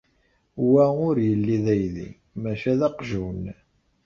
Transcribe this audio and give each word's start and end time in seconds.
Wa 0.71 0.85
ur 1.07 1.15
yelli 1.27 1.57
d 1.63 1.65
aydi, 1.73 2.09
maca 2.41 2.73
d 2.79 2.81
aqjun. 2.87 3.41